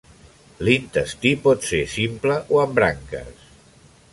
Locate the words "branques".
2.81-3.45